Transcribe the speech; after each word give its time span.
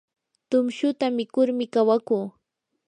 tumshuta 0.49 1.05
mikurmi 1.17 1.65
kawakuu. 1.73 2.27